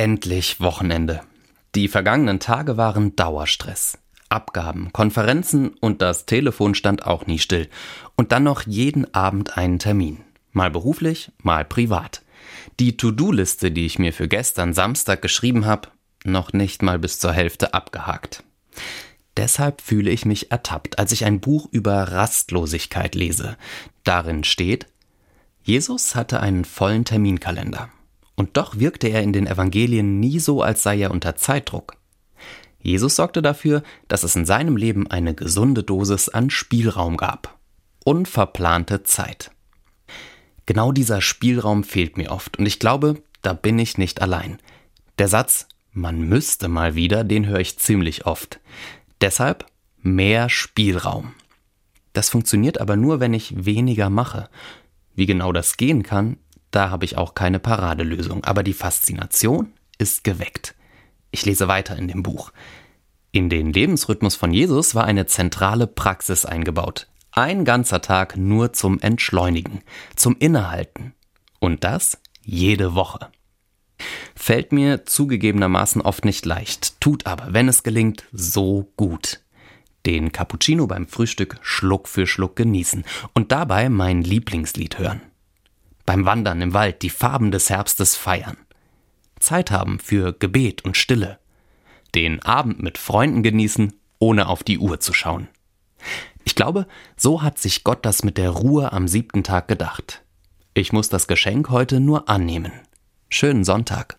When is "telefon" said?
6.24-6.74